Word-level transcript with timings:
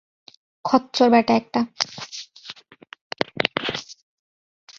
খচ্চর 0.65 1.07
ব্যাটা 1.09 1.33
একটা। 1.35 1.59